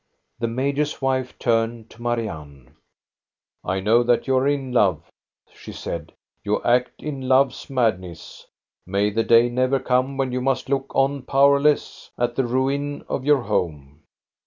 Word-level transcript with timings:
The 0.39 0.47
major's 0.47 0.99
wife 0.99 1.37
turned 1.37 1.91
to 1.91 2.01
Marianne." 2.01 2.73
I 3.73 3.79
know 3.79 4.01
that 4.01 4.25
you 4.25 4.35
are 4.37 4.47
in 4.47 4.71
love," 4.71 5.11
she 5.53 5.71
said." 5.71 6.11
You 6.43 6.59
act 6.63 7.03
in 7.03 7.27
love's 7.29 7.69
madness. 7.69 8.47
May 8.87 9.11
the 9.11 9.23
day 9.23 9.47
never 9.47 9.79
come 9.79 10.17
when 10.17 10.31
you 10.31 10.41
must 10.41 10.69
look 10.69 10.87
on 10.95 11.21
powerless 11.21 12.09
at 12.17 12.35
the 12.35 12.47
ruin 12.47 13.05
of 13.09 13.25
your 13.25 13.43
home 13.43 14.01